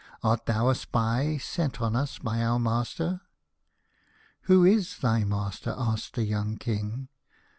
[0.23, 3.21] Art thou a spy set on us by our master?""
[4.49, 7.09] Who is thy master?" asked the young King.